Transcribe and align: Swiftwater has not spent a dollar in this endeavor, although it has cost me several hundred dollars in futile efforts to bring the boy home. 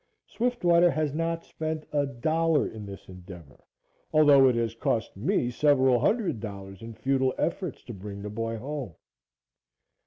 Swiftwater 0.25 0.89
has 0.89 1.13
not 1.13 1.45
spent 1.45 1.85
a 1.93 2.07
dollar 2.07 2.67
in 2.67 2.87
this 2.87 3.07
endeavor, 3.07 3.63
although 4.11 4.47
it 4.49 4.55
has 4.55 4.73
cost 4.73 5.15
me 5.15 5.51
several 5.51 5.99
hundred 5.99 6.39
dollars 6.39 6.81
in 6.81 6.95
futile 6.95 7.35
efforts 7.37 7.83
to 7.83 7.93
bring 7.93 8.23
the 8.23 8.29
boy 8.31 8.57
home. 8.57 8.95